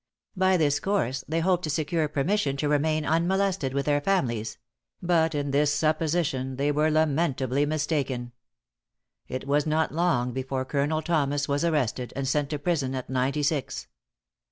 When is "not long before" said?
9.67-10.65